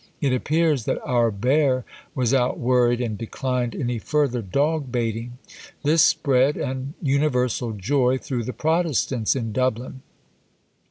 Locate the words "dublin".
9.51-10.01